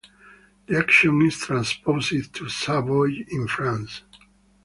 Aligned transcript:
The 0.65 0.79
action 0.79 1.21
is 1.21 1.37
transposed 1.37 2.33
to 2.33 2.49
Savoie 2.49 3.23
in 3.29 3.47
France. 3.47 4.01